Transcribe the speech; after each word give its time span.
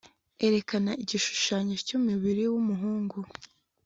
erekana 0.45 0.91
igishushanyo 1.03 1.75
cy'umubiri 1.87 2.43
w'umuhungu 2.51 3.17